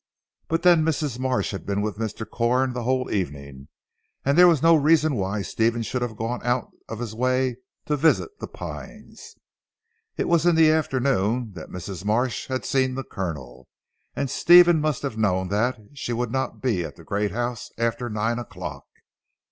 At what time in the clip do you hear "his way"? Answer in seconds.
6.97-7.57